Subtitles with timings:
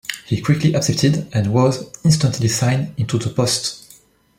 [0.25, 4.01] He quickly accepted, and was instantly signed into the post.